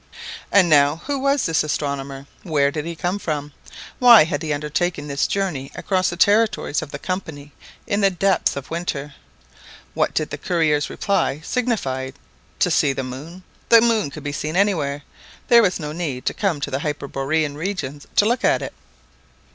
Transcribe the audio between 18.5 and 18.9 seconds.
it!